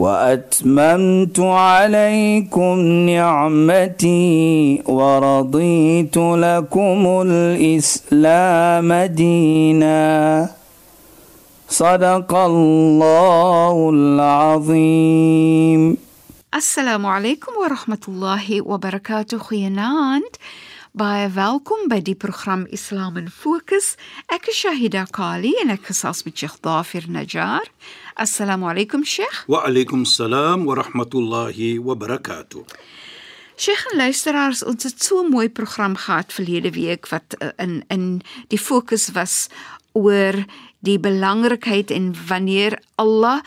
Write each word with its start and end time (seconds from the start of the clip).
وأتممت 0.00 1.40
عليكم 1.40 2.76
نعمتي 3.12 4.82
ورضيت 4.86 6.16
لكم 6.16 7.22
الإسلام 7.26 8.92
دينا 8.92 10.48
صدق 11.68 12.34
الله 12.34 13.90
العظيم 13.94 15.96
السلام 16.54 17.06
عليكم 17.06 17.52
ورحمة 17.62 18.04
الله 18.08 18.62
وبركاته 18.62 19.38
خيانات 19.38 20.36
Baie 20.92 21.30
welkom 21.30 21.86
by 21.86 22.02
die 22.02 22.18
program 22.18 22.66
Islam 22.66 23.14
in 23.16 23.30
Fokus. 23.30 23.94
Ek 24.26 24.50
is 24.50 24.58
Shahida 24.58 25.06
Kali 25.06 25.54
en 25.62 25.70
ek 25.70 25.86
gesels 25.86 26.26
met 26.26 26.34
Sheikh 26.34 26.58
Dafir 26.66 27.06
Najjar. 27.06 27.62
Assalamu 28.14 28.68
alaykum 28.68 29.04
Sheikh. 29.04 29.44
Wa 29.46 29.62
alaykum 29.66 30.04
salaam 30.04 30.64
wa 30.64 30.74
rahmatullahi 30.74 31.78
wa 31.78 31.94
barakatuh. 31.94 32.64
Sheikh 33.56 33.86
en 33.92 33.96
luisteraars, 33.98 34.64
ons 34.64 34.82
het 34.82 35.02
so 35.02 35.22
'n 35.22 35.30
mooi 35.30 35.48
program 35.48 35.96
gehad 35.96 36.32
verlede 36.32 36.70
week 36.70 37.08
wat 37.08 37.36
uh, 37.38 37.48
in 37.56 37.84
in 37.88 38.22
die 38.48 38.58
fokus 38.58 39.10
was 39.12 39.48
oor 39.92 40.44
die 40.78 40.98
belangrikheid 40.98 41.90
en 41.90 42.14
wanneer 42.26 42.78
Allah 42.94 43.40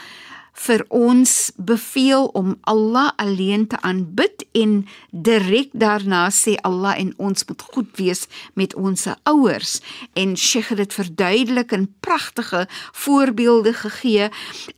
vir 0.53 0.85
ons 0.93 1.51
beveel 1.57 2.27
om 2.37 2.57
Allah 2.69 3.11
alleen 3.15 3.67
te 3.67 3.81
aanbid 3.81 4.45
en 4.51 4.85
direk 5.11 5.69
daarna 5.73 6.29
sê 6.31 6.55
Allah 6.61 6.97
en 6.99 7.13
ons 7.17 7.45
moet 7.47 7.61
goed 7.73 7.89
wees 7.97 8.27
met 8.53 8.75
ons 8.75 9.07
ouers 9.29 9.79
en 10.13 10.37
Sheikh 10.37 10.69
het 10.69 10.77
dit 10.77 10.93
verduidelik 10.93 11.71
in 11.71 11.87
pragtige 11.99 12.67
voorbeelde 12.91 13.73
gegee. 13.73 14.29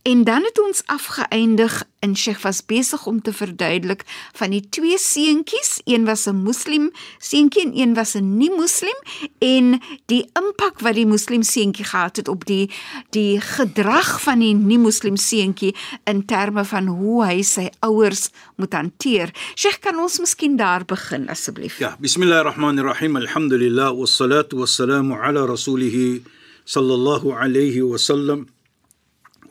En 0.02 0.24
dan 0.24 0.42
het 0.42 0.60
ons 0.66 0.82
afgeëindig 0.86 1.84
en 1.98 2.16
Sheikh 2.16 2.42
was 2.42 2.64
besig 2.66 3.06
om 3.06 3.22
te 3.22 3.32
verduidelik 3.32 4.04
van 4.36 4.50
die 4.54 4.62
twee 4.68 4.98
seentjies, 4.98 5.80
een 5.84 6.04
was 6.04 6.26
'n 6.26 6.42
moslim 6.42 6.90
seentjie 7.18 7.62
en 7.66 7.78
een 7.78 7.94
was 7.94 8.14
'n 8.14 8.36
nie-moslim. 8.36 8.98
En 9.38 9.80
die 10.06 10.30
impak 10.32 10.80
wat 10.80 10.94
die 10.94 11.06
moslim 11.06 11.42
seentjie 11.42 11.84
gehad 11.84 12.16
het 12.16 12.28
op 12.28 12.44
die 12.44 12.70
die 13.10 13.40
gedrag 13.40 14.22
van 14.22 14.38
die 14.38 14.54
nie-moslim 14.54 15.16
seentjie 15.16 15.65
in 16.04 16.24
terme 16.26 16.64
van 16.64 16.90
hoe 16.98 17.24
hy 17.26 17.42
sy 17.42 17.68
ouers 17.86 18.28
moet 18.56 18.74
hanteer. 18.76 19.32
Sheikh, 19.54 19.80
kan 19.84 19.98
ons 19.98 20.18
miskien 20.22 20.56
daar 20.60 20.84
begin 20.84 21.28
asseblief? 21.32 21.78
Ja, 21.82 21.94
bismillahirrahmanirrahim. 22.00 23.16
Alhamdulillah 23.16 23.92
wassalatu 23.96 24.62
wassalamu 24.62 25.16
ala 25.20 25.46
rasulih 25.46 26.22
sallallahu 26.64 27.32
alayhi 27.32 27.82
wa 27.82 27.98
sallam 27.98 28.46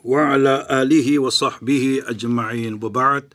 wa 0.04 0.28
ala 0.34 0.62
alihi 0.68 1.18
wa 1.18 1.30
sahbihi 1.30 2.06
ajma'in. 2.06 2.78
Wa 2.80 2.88
ba'd. 2.88 3.34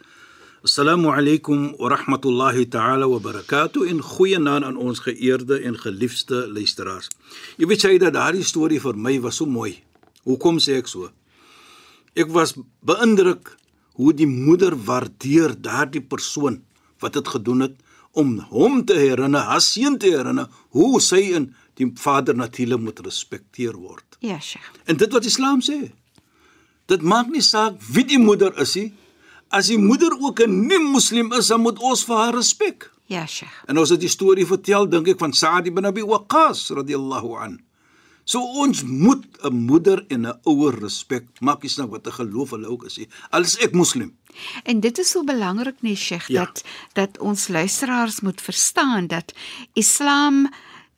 Assalamu 0.64 1.10
alaykum 1.10 1.74
wa 1.80 1.90
rahmatullahi 1.90 2.70
ta'ala 2.70 3.10
wa 3.10 3.18
barakatuh. 3.18 3.90
In 3.90 3.98
goeie 3.98 4.38
naam 4.38 4.64
aan 4.64 4.78
ons 4.78 5.02
geëerde 5.02 5.58
en 5.66 5.74
geliefde 5.74 6.46
luisteraars. 6.54 7.10
Jy 7.58 7.66
weet 7.66 7.82
jy 7.82 7.98
dat 7.98 8.14
daardie 8.14 8.46
storie 8.46 8.78
vir 8.80 8.94
my 8.94 9.18
was 9.20 9.42
so 9.42 9.50
mooi. 9.50 9.82
Hoekom 10.30 10.62
sê 10.62 10.78
ek 10.78 10.86
so? 10.86 11.10
Ek 12.16 12.32
was 12.36 12.56
beïndruk 12.84 13.56
hoe 14.00 14.14
die 14.14 14.28
moeder 14.28 14.76
waardeer 14.76 15.54
daardie 15.56 16.04
persoon 16.04 16.62
wat 17.00 17.14
dit 17.14 17.28
gedoen 17.28 17.68
het 17.68 17.78
om 18.12 18.40
hom 18.52 18.82
te 18.86 18.98
herinner, 19.00 19.46
haar 19.48 19.64
seun 19.64 19.98
te 19.98 20.12
herinner 20.12 20.50
hoe 20.76 21.00
sy 21.02 21.32
en 21.38 21.52
die 21.80 21.88
vader 21.96 22.36
natuurlik 22.36 22.82
moet 22.84 23.00
respekteer 23.06 23.78
word. 23.80 24.18
Ja, 24.20 24.40
Sheikh. 24.40 24.68
En 24.86 25.00
dit 25.00 25.12
wat 25.14 25.26
Islam 25.26 25.64
sê. 25.64 25.80
Dit 26.92 27.02
maak 27.02 27.32
nie 27.32 27.44
saak 27.46 27.80
wie 27.94 28.04
die 28.06 28.20
moeder 28.20 28.52
is 28.60 28.76
nie. 28.76 28.92
As 29.52 29.72
die 29.72 29.80
moeder 29.80 30.12
ook 30.12 30.40
'n 30.44 30.68
nie-moslim 30.68 31.32
is, 31.34 31.48
dan 31.48 31.62
moet 31.62 31.80
ons 31.80 32.04
vir 32.04 32.16
haar 32.16 32.36
respek. 32.36 32.92
Ja, 33.06 33.26
Sheikh. 33.26 33.64
En 33.68 33.78
ons 33.78 33.90
het 33.90 34.00
die 34.00 34.10
storie 34.10 34.46
vertel 34.46 34.90
dink 34.90 35.08
ek 35.08 35.20
van 35.20 35.34
Sa'd 35.34 35.68
ibn 35.68 35.86
Abi 35.86 36.02
Waqqas 36.02 36.70
radhiyallahu 36.70 37.36
an. 37.36 37.60
So 38.24 38.40
ons 38.40 38.84
moet 38.84 39.26
'n 39.44 39.54
moeder 39.66 40.06
en 40.08 40.22
'n 40.28 40.40
ouer 40.44 40.80
respek, 40.80 41.26
maak 41.40 41.62
nie 41.62 41.70
saak 41.70 41.90
wat 41.90 42.08
'n 42.08 42.12
geloof 42.12 42.50
hulle 42.50 42.68
ook 42.68 42.86
is 42.86 42.98
nie. 42.98 43.08
Al 43.30 43.42
is 43.42 43.58
ek 43.58 43.74
moslim. 43.74 44.14
En 44.64 44.80
dit 44.80 44.98
is 44.98 45.10
so 45.10 45.24
belangrik 45.24 45.76
nee 45.82 45.96
Sheikh 45.96 46.28
Ja. 46.28 46.46
dat 46.46 46.64
dat 46.94 47.20
ons 47.20 47.48
luisteraars 47.48 48.20
moet 48.22 48.42
verstaan 48.42 49.08
dat 49.08 49.34
Islam 49.74 50.50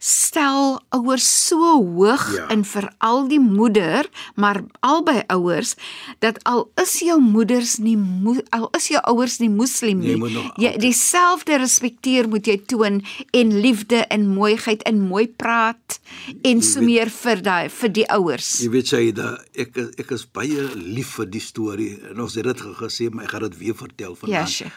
stel 0.04 0.82
ouers 0.92 1.24
so 1.48 1.58
hoog 1.80 2.24
Ja. 2.36 2.48
en 2.52 2.66
veral 2.68 3.28
die 3.32 3.40
moeder, 3.40 4.10
maar 4.36 4.64
albei 4.84 5.22
ouers 5.32 5.76
dat 6.20 6.42
al 6.44 6.66
is 6.82 6.98
jou 7.00 7.22
moeders 7.22 7.78
nie 7.80 7.96
al 8.52 8.68
is 8.76 8.88
jou 8.92 9.00
ouers 9.08 9.38
nie 9.40 9.50
moslim 9.50 10.00
Nee, 10.04 10.18
nie, 10.18 10.34
nog 10.34 10.52
jy 10.60 10.74
dieselfde 10.78 11.56
respekteer 11.62 12.28
moet 12.28 12.46
jy 12.52 12.58
toon 12.68 13.00
en 13.32 13.56
liefde 13.64 14.04
en 14.12 14.28
mooiheid 14.36 14.84
en 14.84 15.00
mooi 15.08 15.28
praat 15.28 16.00
en 16.44 16.62
so 16.62 16.82
meer 16.84 17.10
vir 17.10 17.42
daai 17.42 17.70
vir 17.70 17.90
die 17.90 18.08
ouers. 18.12 18.52
Jy 18.60 18.70
weet 18.76 18.90
jy 18.92 19.12
dat 19.16 19.40
ek 19.56 19.78
ek 20.04 20.12
is 20.12 20.26
baie 20.36 20.68
lief 20.76 21.16
vir 21.16 21.26
die 21.32 21.40
storie 21.44 21.94
en 22.12 22.20
ons 22.20 22.36
het 22.36 22.44
dit 22.44 22.62
ge- 22.62 22.76
gesê, 22.84 23.10
maar 23.12 23.24
ek 23.24 23.30
gaan 23.38 23.48
dit 23.50 23.58
weer 23.58 23.76
vertel 23.76 24.16
vanaand. 24.16 24.36
Ja, 24.36 24.46
Sheikh. 24.46 24.74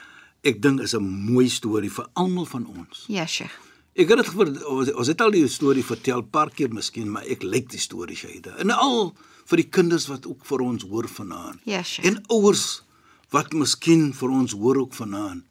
Ek 0.46 0.62
dink 0.62 0.80
is 0.80 0.94
'n 0.94 1.02
mooi 1.02 1.48
storie 1.48 1.90
vir 1.90 2.06
almal 2.14 2.44
van 2.46 2.66
ons. 2.66 3.04
Ja, 3.08 3.26
Sheikh. 3.26 3.64
Ek 3.96 4.10
het 4.12 4.20
dit 4.20 4.64
ons, 4.68 4.90
ons 4.92 5.08
het 5.08 5.22
al 5.24 5.32
die 5.32 5.46
storie 5.48 5.84
vertel 5.84 6.20
paar 6.28 6.50
keer 6.52 6.72
miskien, 6.74 7.08
maar 7.14 7.24
ek 7.32 7.44
lyk 7.46 7.70
die 7.72 7.80
storie 7.80 8.16
Shaida. 8.16 8.52
En 8.60 8.70
al 8.74 9.14
vir 9.48 9.62
die 9.62 9.70
kinders 9.72 10.04
wat 10.10 10.26
ook 10.28 10.44
vir 10.44 10.64
ons 10.66 10.84
hoor 10.90 11.08
vanaand. 11.08 11.62
Ja, 11.64 11.80
Sheikh. 11.82 12.04
En 12.10 12.18
ouers 12.34 12.82
wat 13.32 13.54
miskien 13.56 14.10
vir 14.14 14.34
ons 14.36 14.52
hoor 14.52 14.82
ook 14.84 14.94
vanaand. 14.94 15.46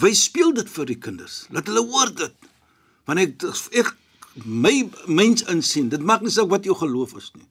Wys 0.00 0.24
speel 0.28 0.54
dit 0.56 0.68
vir 0.70 0.88
die 0.88 0.98
kinders. 1.00 1.42
Laat 1.52 1.68
hulle 1.68 1.84
hoor 1.84 2.14
dit. 2.16 2.50
Want 3.08 3.20
ek 3.26 3.44
ek 3.82 3.94
my 4.44 4.88
mens 5.10 5.44
insien. 5.52 5.90
Dit 5.92 6.04
maak 6.06 6.24
nie 6.24 6.32
saak 6.32 6.48
wat 6.52 6.64
jou 6.64 6.76
geloof 6.78 7.16
is 7.18 7.30
nie. 7.34 7.48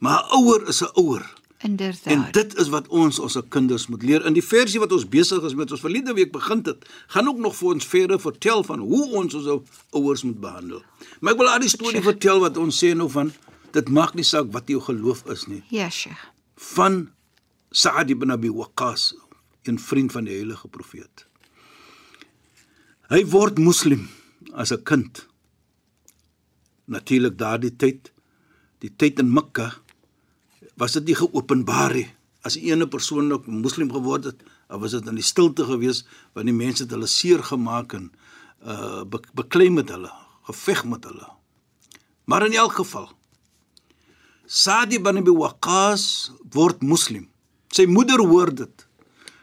Maar 0.00 0.24
'n 0.24 0.42
ouer 0.42 0.68
is 0.68 0.82
'n 0.82 0.90
ouer. 0.96 1.26
Inderdaad. 1.62 2.06
En 2.12 2.24
dit 2.32 2.54
is 2.56 2.68
wat 2.68 2.88
ons 2.88 3.18
ons 3.18 3.36
kinders 3.48 3.86
moet 3.86 4.02
leer. 4.02 4.24
In 4.26 4.32
die 4.32 4.44
versie 4.44 4.80
wat 4.80 4.92
ons 4.96 5.04
besig 5.08 5.42
is 5.44 5.54
met 5.54 5.70
ons 5.70 5.80
verlede 5.80 6.14
week 6.16 6.32
begin 6.32 6.62
het, 6.64 6.86
gaan 7.12 7.28
ook 7.28 7.38
nog 7.38 7.56
vir 7.56 7.68
ons 7.74 7.86
verder 7.86 8.20
vertel 8.20 8.64
van 8.64 8.78
hoe 8.80 9.02
ons 9.20 9.34
ons 9.34 9.46
ou- 9.46 9.62
ouers 9.90 10.22
moet 10.22 10.40
behandel. 10.40 10.82
Maar 11.20 11.32
ek 11.32 11.38
wil 11.42 11.48
al 11.52 11.60
die 11.60 11.68
storie 11.68 12.00
vertel 12.02 12.40
wat 12.40 12.56
ons 12.56 12.78
sê 12.84 12.94
nou 12.96 13.10
van 13.12 13.32
dit 13.76 13.88
maak 13.88 14.14
nie 14.14 14.24
saak 14.24 14.48
wat 14.56 14.68
jou 14.72 14.80
geloof 14.80 15.24
is 15.30 15.46
nie. 15.46 15.62
Ja, 15.68 15.90
Sheikh. 15.90 16.22
Van 16.56 17.10
Sa'd 17.70 18.10
ibn 18.10 18.30
Abi 18.30 18.48
Waqqas, 18.50 19.14
'n 19.68 19.78
vriend 19.78 20.12
van 20.12 20.24
die 20.24 20.34
heilige 20.34 20.68
profeet. 20.68 21.26
Hy 23.10 23.24
word 23.26 23.58
moslim 23.58 24.08
as 24.54 24.72
'n 24.72 24.82
kind. 24.82 25.26
Natuurlik 26.86 27.36
daardie 27.38 27.76
tyd, 27.76 28.12
die 28.78 28.90
tyd 28.96 29.18
in 29.18 29.32
Mekka 29.32 29.74
was 30.80 30.96
dit 30.96 31.10
nie 31.10 31.18
geopenbaar 31.18 31.94
nie. 31.94 32.08
As 32.42 32.56
'n 32.56 32.64
ene 32.72 32.86
persoon 32.88 33.32
ook 33.32 33.46
moslim 33.46 33.92
geword 33.92 34.24
het, 34.24 34.38
was 34.68 34.90
dit 34.90 35.06
in 35.06 35.14
die 35.14 35.24
stilte 35.32 35.64
gewees 35.64 36.04
want 36.32 36.46
die 36.46 36.56
mense 36.56 36.82
het 36.82 36.90
hulle 36.90 37.06
seer 37.06 37.42
gemaak 37.44 37.92
en 37.92 38.12
uh 38.64 39.04
be 39.04 39.20
beklei 39.34 39.70
met 39.70 39.88
hulle, 39.88 40.12
geveg 40.48 40.84
met 40.84 41.04
hulle. 41.04 41.28
Maar 42.24 42.46
in 42.46 42.52
elk 42.52 42.72
geval 42.72 43.12
Sadi 44.46 44.96
ibn 44.96 45.16
Abi 45.16 45.30
Waqqas 45.30 46.32
word 46.50 46.82
moslim. 46.82 47.28
Sy 47.70 47.86
moeder 47.86 48.18
hoor 48.18 48.54
dit. 48.54 48.86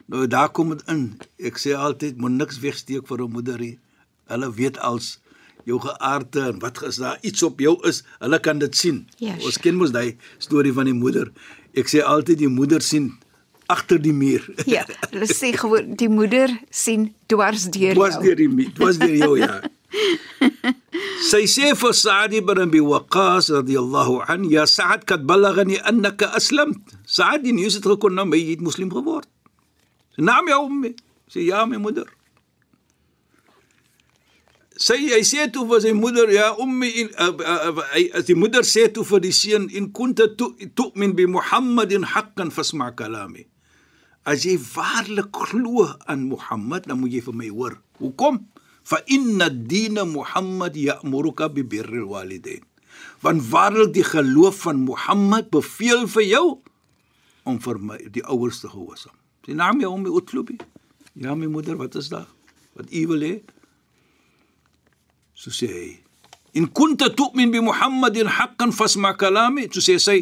Nou 0.05 0.27
daar 0.27 0.49
kom 0.49 0.69
dit 0.69 0.83
in. 0.87 1.19
Ek 1.39 1.57
sê 1.57 1.71
altyd 1.75 2.17
moet 2.17 2.31
niks 2.31 2.59
wegsteek 2.59 3.07
vir 3.07 3.21
'n 3.23 3.31
moeder 3.31 3.59
nie. 3.59 3.79
Hulle 4.27 4.51
weet 4.51 4.77
als 4.79 5.19
jou 5.67 5.79
geaardte 5.83 6.43
en 6.53 6.59
wat 6.63 6.81
is 6.87 6.99
daar 7.01 7.17
iets 7.27 7.43
op 7.43 7.59
jou 7.59 7.75
is, 7.87 8.03
hulle 8.23 8.39
kan 8.39 8.59
dit 8.63 8.75
sien. 8.75 9.03
Ja, 9.19 9.35
Ons 9.43 9.59
ken 9.61 9.75
mos 9.79 9.91
daai 9.95 10.15
storie 10.43 10.73
van 10.75 10.87
die 10.89 10.95
moeder. 10.97 11.31
Ek 11.77 11.91
sê 11.91 12.03
altyd 12.05 12.39
die 12.45 12.51
moeder 12.51 12.81
sien 12.81 13.11
agter 13.67 13.99
die 14.01 14.15
muur. 14.15 14.45
Ja, 14.75 14.85
hulle 15.11 15.27
sê 15.27 15.51
gewoon 15.57 15.95
die 15.99 16.09
moeder 16.11 16.53
sien 16.71 17.11
dwars 17.31 17.67
deur 17.73 17.99
jou. 17.99 18.11
deur 18.23 18.39
die 18.39 18.49
muur, 18.51 18.71
dwas 18.79 18.99
deur 19.01 19.15
jou 19.15 19.33
ja. 19.39 19.59
Sy 21.27 21.43
sê 21.49 21.71
vir 21.75 21.93
Sa'd 21.97 22.33
ibn 22.37 22.61
Abi 22.61 22.79
Waqqas 22.83 23.49
radiyallahu 23.51 24.21
an, 24.31 24.45
"Ya 24.51 24.65
Sa'd, 24.69 25.03
kad 25.09 25.25
balaghani 25.27 25.79
annaka 25.83 26.29
aslamt." 26.37 26.95
Sa'd, 27.05 27.43
die 27.43 27.53
nuus 27.55 27.75
het 27.75 27.87
gekom 27.87 28.13
nou 28.15 28.27
jy 28.35 28.53
het 28.55 28.63
moslim 28.63 28.91
geword. 28.93 29.27
Naam 30.17 30.47
ja 30.47 30.59
ummi. 30.63 30.95
Sê 31.27 31.43
ja 31.43 31.65
my 31.65 31.77
moeder. 31.77 32.07
Sy 34.77 35.09
hy 35.09 35.23
sê 35.25 35.47
toe 35.49 35.65
vir 35.65 35.81
sy 35.81 35.91
moeder 35.97 36.29
ja 36.29 36.51
ummi 36.61 36.87
in 37.01 37.07
uh, 37.17 37.33
uh, 37.33 37.71
uh, 37.81 37.85
as 38.13 38.27
die 38.27 38.35
moeder 38.37 38.61
sê 38.61 38.85
toe 38.93 39.01
vir 39.09 39.23
die 39.23 39.33
seun 39.33 39.65
in 39.73 39.89
kunta 39.89 40.27
tu'min 40.37 41.15
bi 41.17 41.25
Muhammadin 41.25 42.05
haqqan 42.05 42.53
fasma 42.53 42.91
kalami. 42.93 43.47
As 44.21 44.45
jy 44.45 44.53
waarlik 44.75 45.33
glo 45.33 45.87
aan 46.05 46.27
Mohammed, 46.29 46.85
dan 46.85 47.01
moet 47.01 47.15
jy 47.15 47.23
vir 47.25 47.37
my 47.41 47.49
hoor. 47.49 47.79
Hoekom? 47.97 48.43
Fa 48.85 49.01
inna 49.09 49.49
ad-din 49.49 49.97
Muhammad 50.13 50.77
ya'muruka 50.77 51.49
bi 51.49 51.65
birril 51.65 52.05
walidain. 52.13 52.61
Want 53.25 53.49
waarlik 53.49 53.95
die 53.97 54.05
geloof 54.05 54.61
van 54.67 54.85
Mohammed 54.85 55.49
beveel 55.49 56.05
vir 56.05 56.25
jou 56.27 56.47
om 57.49 57.57
vir 57.63 57.81
my 57.81 57.97
die 58.13 58.25
ouers 58.29 58.61
te 58.61 58.69
gehoorsaam. 58.69 59.15
Sy 59.47 59.57
naam 59.57 59.81
jou 59.81 59.89
om 59.95 60.05
my 60.05 60.13
utlubi. 60.21 60.61
Ja 61.17 61.33
my 61.33 61.49
moeder, 61.49 61.79
wat 61.81 61.95
is 61.97 62.11
daar? 62.13 62.27
Wat 62.77 62.93
u 62.93 63.07
wil 63.09 63.25
hê? 63.25 63.35
So 65.36 65.50
sê 65.50 65.68
hy: 65.68 65.90
"In 66.58 66.66
kunta 66.68 67.08
tu'min 67.10 67.50
bi 67.50 67.60
Muhammadin 67.60 68.26
haqqan 68.26 68.72
fasma 68.72 69.14
kalami." 69.16 69.68
So 69.72 69.80
sê 69.80 69.98
sy: 69.98 70.18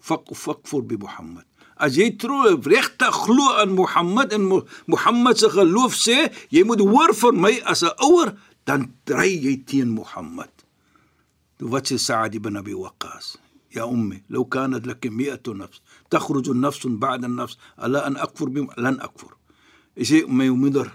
"Faq 0.00 0.34
faqfur 0.34 0.82
bi 0.82 0.96
Muhammad." 0.96 1.44
As 1.76 1.96
jy 1.96 2.16
trou 2.16 2.56
regtig 2.56 3.16
glo 3.24 3.46
aan 3.60 3.76
Mohammed 3.76 4.32
en 4.32 4.42
Mohammed 4.88 5.36
se 5.36 5.48
geloof 5.52 5.92
sê, 5.92 6.32
jy 6.48 6.64
moet 6.64 6.80
hoor 6.80 7.12
vir 7.12 7.32
my 7.32 7.54
as 7.64 7.82
'n 7.84 7.92
ouer, 8.00 8.32
dan 8.64 8.92
dry 9.04 9.28
jy 9.28 9.54
teen 9.68 9.88
Mohammed. 9.92 10.52
Toe 11.58 11.68
wat 11.68 11.84
sê 11.88 11.98
Saad 11.98 12.34
ibn 12.34 12.56
Abi 12.56 12.72
Waqqas? 12.72 13.36
يا 13.76 13.84
أمي 13.84 14.22
لو 14.30 14.44
كانت 14.44 14.86
لك 14.86 15.06
مئة 15.06 15.40
نفس 15.48 15.80
تخرج 16.10 16.48
النفس 16.48 16.86
بعد 16.86 17.24
النفس 17.24 17.58
ألا 17.84 18.06
أن 18.06 18.16
أكفر 18.16 18.48
بهم 18.48 18.68
لن 18.78 19.00
أكفر 19.00 19.34
إسي 19.98 20.26
my 20.26 20.48
moeder 20.50 20.88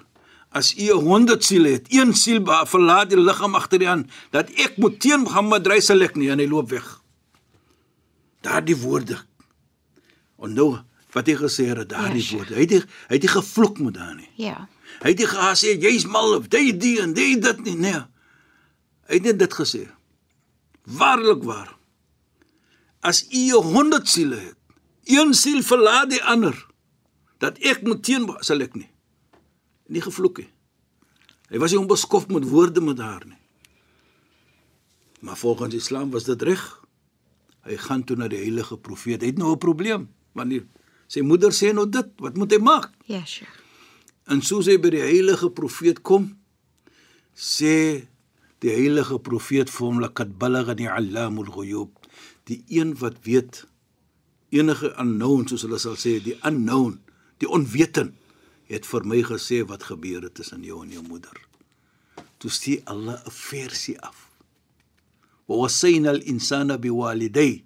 as 0.56 0.72
u 0.78 0.90
100 0.90 1.44
siele 1.44 1.74
het 1.76 1.88
een 1.92 2.14
siel 2.16 2.40
verlaat 2.70 3.10
die 3.12 3.20
liggaam 3.20 3.56
agter 3.58 3.82
die 3.82 3.88
aan 3.88 4.06
dat 4.32 4.50
ek 4.64 4.78
moet 4.80 5.00
teen 5.04 5.26
Mohammed 5.26 5.66
dry 5.66 5.80
sal 5.84 6.04
ek 6.06 6.16
nie 6.16 6.30
en 6.32 6.40
hy 6.40 6.48
loop 6.48 6.70
weg. 6.72 6.86
Daardie 8.46 8.76
woorde. 8.80 9.18
En 10.40 10.56
nou 10.56 10.70
wat 11.16 11.28
hy 11.28 11.36
gesê 11.40 11.68
het 11.72 11.88
daardie 11.92 12.24
ja, 12.24 12.36
woorde. 12.36 12.56
Hy 12.56 12.64
het 12.64 12.88
hy 13.10 13.18
het 13.18 13.28
gevloek 13.36 13.80
met 13.84 14.00
haar 14.00 14.16
nie. 14.16 14.30
Ja. 14.40 14.56
Hy 15.02 15.12
het 15.12 15.24
gesê 15.32 15.76
jy's 15.82 16.08
mal 16.08 16.38
of 16.38 16.48
jy 16.52 16.72
die 16.76 16.96
en 17.04 17.14
jy 17.16 17.34
dit 17.40 17.62
nie. 17.68 17.76
Nee. 17.86 18.02
Hy 19.08 19.20
het 19.20 19.28
net 19.28 19.40
dit 19.44 19.60
gesê. 19.60 19.84
Waarlik 20.86 21.44
waar. 21.44 21.72
As 23.04 23.26
u 23.28 23.44
100 23.52 24.08
siele 24.08 24.40
het, 24.40 24.58
een 25.06 25.34
siel 25.36 25.62
verlaat 25.62 26.10
die 26.10 26.22
ander, 26.24 26.56
dat 27.38 27.58
ek 27.60 27.84
moet 27.86 28.02
teen 28.02 28.24
sal 28.40 28.64
ek 28.64 28.74
nie. 28.74 28.88
Nie 29.86 30.02
gevloek 30.02 30.38
nie. 30.42 30.50
Hy 31.50 31.60
was 31.62 31.72
nie 31.72 31.80
onbeskof 31.80 32.28
met 32.28 32.48
woorde 32.50 32.80
met 32.82 32.98
haar 32.98 33.26
nie. 33.26 33.38
Maar 35.20 35.36
volgens 35.36 35.74
Islam 35.74 36.10
was 36.10 36.24
dit 36.24 36.42
reg. 36.42 36.64
Hy 37.66 37.76
gaan 37.76 38.04
toe 38.04 38.16
na 38.16 38.28
die 38.28 38.40
heilige 38.42 38.78
profeet. 38.78 39.22
Hy 39.22 39.26
het 39.34 39.38
nou 39.38 39.52
'n 39.52 39.58
probleem. 39.58 40.08
Wanneer 40.32 40.66
sy 41.06 41.20
moeder 41.20 41.52
sê 41.52 41.72
nou 41.72 41.88
dit, 41.88 42.06
wat 42.18 42.36
moet 42.36 42.52
hy 42.52 42.58
maak? 42.58 42.90
Ja, 43.06 43.18
yes, 43.18 43.32
sure. 43.32 43.50
En 44.26 44.42
soos 44.42 44.66
hy 44.66 44.78
by 44.78 44.90
die 44.90 45.00
heilige 45.00 45.50
profeet 45.50 46.02
kom, 46.02 46.36
sê 47.34 48.08
die 48.64 48.72
heilige 48.72 49.18
profeet 49.20 49.70
vir 49.70 49.86
hom 49.86 50.00
lakat 50.00 50.38
balagani 50.40 50.88
allamul 50.88 51.50
ghuyub 51.52 52.06
die 52.48 52.62
een 52.72 52.94
wat 53.02 53.18
weet 53.26 53.64
enige 54.54 54.92
unknown 55.02 55.44
soos 55.50 55.66
hulle 55.66 55.78
sal 55.82 55.98
sê 56.00 56.16
die 56.24 56.36
unknown 56.48 56.96
die 57.42 57.50
onweten 57.52 58.14
het 58.66 58.86
vir 58.86 59.04
my 59.06 59.22
gesê 59.22 59.62
wat 59.66 59.88
gebeur 59.90 60.22
het 60.22 60.34
tussen 60.34 60.62
jou 60.62 60.82
en 60.84 60.90
jou 60.90 61.02
moeder. 61.06 61.36
Toe 62.38 62.50
stuur 62.50 62.80
Allah 62.84 63.20
'n 63.26 63.30
versie 63.30 64.00
af. 64.00 64.30
Wa 65.46 65.56
wasayna 65.56 66.10
al 66.10 66.22
insana 66.22 66.78
biwaliday 66.78 67.64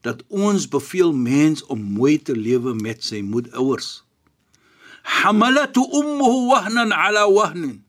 dat 0.00 0.22
ons 0.28 0.68
beveel 0.68 1.12
mens 1.12 1.64
om 1.66 1.80
mooi 1.82 2.22
te 2.22 2.36
lewe 2.36 2.74
met 2.74 3.04
sy 3.04 3.20
moedouers 3.22 4.06
hamalatu 5.06 5.86
ummuhu 6.00 6.50
wahnan 6.50 6.90
ala 6.92 7.30
wahnin. 7.30 7.82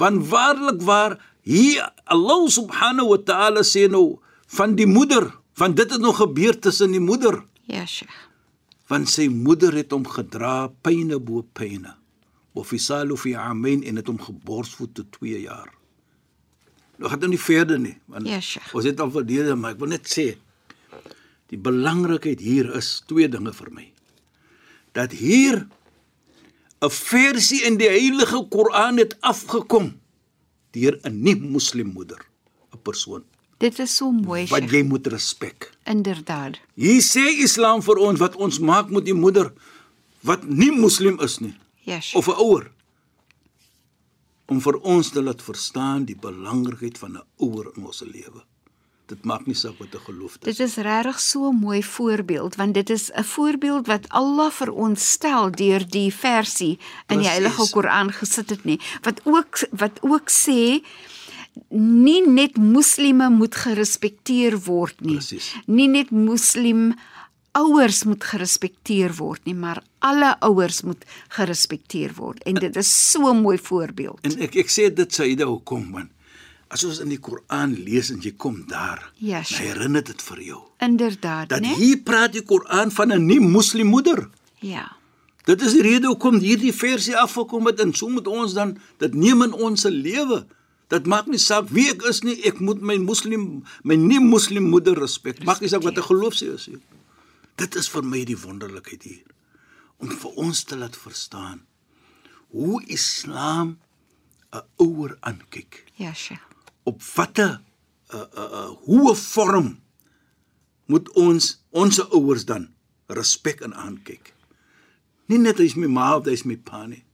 Want 0.00 0.28
waarlik 0.28 0.80
waar 0.82 1.18
hier 1.44 1.92
Allah 2.04 2.48
subhanahu 2.48 3.12
wa 3.12 3.20
ta'ala 3.20 3.60
sê 3.60 3.88
nou 3.90 4.20
van 4.48 4.74
die 4.78 4.88
moeder, 4.88 5.28
want 5.60 5.76
dit 5.76 5.90
het 5.90 6.00
nog 6.00 6.22
gebeur 6.22 6.56
tussen 6.56 6.94
die 6.96 7.02
moeder. 7.02 7.44
Ja, 7.68 7.84
Sheikh. 7.84 8.27
Want 8.88 9.10
sy 9.12 9.28
moeder 9.28 9.74
het 9.76 9.92
hom 9.92 10.06
gedra 10.08 10.68
pyne 10.82 11.18
bo 11.20 11.42
pyne. 11.42 11.94
Of 12.56 12.72
isalu 12.72 13.16
fi 13.20 13.34
amain 13.36 13.84
en 13.84 14.00
het 14.00 14.08
hom 14.08 14.20
geborsvoed 14.20 14.94
te 14.96 15.04
2 15.18 15.42
jaar. 15.44 15.68
Nou 16.98 17.10
gaan 17.10 17.22
dit 17.22 17.30
nie 17.30 17.40
verder 17.40 17.78
nie, 17.78 17.94
want 18.10 18.26
ja, 18.26 18.40
Sheikh. 18.42 18.72
ons 18.74 18.86
het 18.88 19.00
al 19.00 19.12
verlede, 19.14 19.54
maar 19.54 19.76
ek 19.76 19.82
wil 19.82 19.92
net 19.92 20.08
sê 20.10 20.32
die 21.48 21.60
belangrikheid 21.62 22.42
hier 22.42 22.66
is 22.76 22.98
twee 23.08 23.28
dinge 23.30 23.52
vir 23.54 23.70
my. 23.72 23.86
Dat 24.98 25.14
hier 25.14 25.68
'n 26.82 26.90
versie 26.90 27.62
in 27.64 27.78
die 27.78 27.88
Heilige 27.88 28.42
Koran 28.50 28.98
het 28.98 29.14
afgekom 29.20 30.00
deur 30.72 30.98
'n 31.04 31.22
nie 31.22 31.36
moslim 31.36 31.94
moeder, 31.94 32.18
'n 32.74 32.82
persoon 32.82 33.24
Dit 33.58 33.78
is 33.78 33.96
so 33.96 34.10
mooi. 34.14 34.46
Wat 34.46 34.70
jy 34.70 34.82
moet 34.86 35.06
respek. 35.10 35.72
Inderdaad. 35.84 36.60
Hier 36.78 37.02
sê 37.02 37.24
Islam 37.42 37.82
vir 37.82 37.98
ons 38.06 38.20
wat 38.22 38.36
ons 38.38 38.58
maak 38.62 38.90
met 38.94 39.04
die 39.04 39.16
moeder 39.18 39.50
wat 40.26 40.44
nie 40.46 40.70
moslim 40.74 41.18
is 41.24 41.38
nie. 41.42 41.54
Yes. 41.82 42.14
Of 42.14 42.28
'n 42.28 42.38
ouer. 42.38 42.70
Om 44.46 44.60
vir 44.60 44.76
ons 44.76 45.10
te 45.10 45.22
laat 45.22 45.42
verstaan 45.42 46.04
die 46.04 46.16
belangrikheid 46.16 46.98
van 46.98 47.16
'n 47.16 47.24
ouer 47.36 47.72
in 47.76 47.84
ons 47.86 48.00
lewe. 48.00 48.44
Dit 49.08 49.24
maak 49.24 49.46
nie 49.46 49.54
saak 49.54 49.78
wat 49.78 49.94
'n 49.94 50.04
geloof 50.06 50.36
is. 50.36 50.56
Dit 50.56 50.60
is 50.60 50.76
regtig 50.76 51.20
so 51.20 51.48
'n 51.50 51.56
mooi 51.56 51.82
voorbeeld 51.82 52.56
want 52.56 52.74
dit 52.74 52.90
is 52.90 53.10
'n 53.10 53.24
voorbeeld 53.24 53.86
wat 53.86 54.08
Allah 54.08 54.50
vir 54.50 54.72
ons 54.72 55.10
stel 55.10 55.50
deur 55.50 55.88
die 55.88 56.12
versie 56.14 56.78
in 56.78 56.78
Precies. 57.06 57.22
die 57.22 57.30
Heilige 57.30 57.70
Koran 57.70 58.12
gesit 58.12 58.50
het 58.50 58.64
nie. 58.64 58.80
Wat 59.02 59.20
ook 59.24 59.58
wat 59.70 59.98
ook 60.02 60.28
sê 60.30 60.84
nie 61.70 62.20
net 62.26 62.56
moslime 62.56 63.28
moet 63.30 63.54
gerespekteer 63.54 64.58
word 64.66 65.00
nie. 65.00 65.18
Precies. 65.18 65.52
Nie 65.66 65.88
net 65.88 66.10
moslim 66.10 66.92
ouers 67.58 68.04
moet 68.04 68.24
gerespekteer 68.24 69.14
word 69.18 69.44
nie, 69.48 69.54
maar 69.54 69.80
alle 70.04 70.34
ouers 70.46 70.82
moet 70.86 71.04
gerespekteer 71.34 72.14
word. 72.18 72.42
En 72.46 72.54
dit 72.54 72.76
is 72.76 72.90
so 73.10 73.32
'n 73.32 73.42
mooi 73.42 73.58
voorbeeld. 73.58 74.20
En 74.22 74.38
ek 74.38 74.56
ek 74.56 74.70
sê 74.70 74.94
dit 74.94 75.14
Saida 75.14 75.44
hoekom 75.44 75.90
man? 75.90 76.10
As 76.68 76.84
ons 76.84 76.98
in 77.00 77.08
die 77.08 77.18
Koran 77.18 77.74
lees 77.84 78.10
en 78.10 78.20
jy 78.20 78.34
kom 78.36 78.64
daar, 78.66 79.12
ja, 79.16 79.42
sure. 79.42 79.62
herinner 79.62 80.04
dit 80.04 80.22
vir 80.22 80.42
jou. 80.42 80.60
Inderdaad, 80.78 81.48
né? 81.48 81.60
Dat 81.60 81.76
hier 81.76 81.96
praat 81.96 82.32
die 82.32 82.42
Koran 82.42 82.90
van 82.90 83.12
'n 83.12 83.26
nie 83.26 83.40
moslim 83.40 83.86
moeder. 83.86 84.28
Ja. 84.60 84.96
Dit 85.44 85.62
is 85.62 85.72
die 85.72 85.82
rede 85.82 86.06
hoekom 86.06 86.38
hierdie 86.38 86.74
versie 86.74 87.16
afgekom 87.16 87.66
het 87.66 87.80
en 87.80 87.94
so 87.94 88.08
moet 88.08 88.26
ons 88.26 88.52
dan 88.52 88.78
dit 88.98 89.14
neem 89.14 89.42
in 89.42 89.52
ons 89.52 89.82
lewe. 89.82 90.46
Dit 90.88 91.06
maak 91.06 91.26
nie 91.28 91.40
saak 91.40 91.68
wie 91.68 91.90
ek 91.92 92.02
is 92.08 92.22
nie, 92.24 92.38
ek 92.48 92.60
moet 92.64 92.80
my 92.80 92.96
moslim, 92.96 93.64
my 93.84 93.96
nie 94.00 94.20
moslim 94.24 94.70
moeder 94.72 94.96
respek. 94.96 95.42
Maak 95.44 95.60
nie 95.60 95.68
saak 95.68 95.84
wat 95.84 95.98
'n 95.98 96.08
geloof 96.08 96.34
sy 96.34 96.48
is 96.54 96.68
nie. 96.68 96.80
Dit 97.56 97.76
is 97.76 97.88
vir 97.88 98.02
my 98.02 98.24
die 98.24 98.38
wonderlikheid 98.38 99.02
hier 99.02 99.26
om 99.98 100.08
vir 100.08 100.32
ons 100.38 100.64
te 100.64 100.76
laat 100.76 100.96
verstaan 100.96 101.66
hoe 102.54 102.82
Islam 102.86 103.78
'n 104.52 104.62
ouer 104.76 105.16
aankyk. 105.20 105.84
Ja, 105.96 106.14
sye. 106.14 106.38
Op 106.84 107.02
watter 107.02 107.60
'n 107.60 108.16
uh, 108.16 108.20
'n 108.20 108.38
uh, 108.38 108.52
uh, 108.52 108.70
hoe 108.88 109.14
vorm 109.14 109.80
moet 110.86 111.08
ons 111.12 111.64
ons 111.70 112.00
ouers 112.10 112.44
dan 112.44 112.68
respek 113.06 113.60
en 113.60 113.74
aankyk. 113.74 114.34
Nie 115.26 115.38
net 115.38 115.60
as 115.60 115.74
my 115.74 115.86
ma 115.86 116.16
of 116.16 116.26
as 116.26 116.44
my 116.44 116.56
pa 116.56 116.86
nie. 116.86 117.04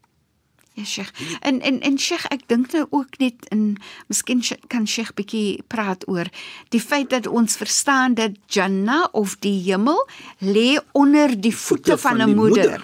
Ja, 0.75 0.85
Sheikh. 0.85 1.39
En 1.41 1.61
en 1.61 1.81
en 1.81 1.99
Sheikh, 1.99 2.25
ek 2.35 2.49
dink 2.51 2.73
nou 2.75 2.87
ook 2.91 3.19
net 3.23 3.47
in 3.55 3.77
miskien 4.11 4.41
kan 4.67 4.89
Sheikh 4.91 5.13
bietjie 5.15 5.63
praat 5.71 6.03
oor 6.11 6.27
die 6.75 6.81
feit 6.83 7.13
dat 7.15 7.29
ons 7.31 7.55
verstaan 7.61 8.17
dat 8.19 8.35
Jannah 8.51 9.07
of 9.13 9.37
die 9.39 9.55
hemel 9.69 10.03
lê 10.43 10.81
onder 10.93 11.31
die 11.31 11.55
voete, 11.55 11.95
voete 11.95 11.99
van 12.03 12.23
'n 12.27 12.35
moeder. 12.35 12.83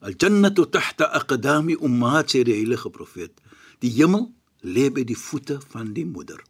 Al-jannatu 0.00 0.64
tahta 0.70 1.04
aqdami 1.12 1.76
ummahat 1.80 2.32
sê 2.32 2.42
die 2.42 2.56
heilige 2.56 2.90
profeet. 2.90 3.36
Die 3.84 3.92
hemel 4.00 4.32
lê 4.62 4.88
by 4.88 5.04
die 5.04 5.18
voete 5.18 5.60
van 5.68 5.92
die 5.92 6.06
moeder. 6.06 6.40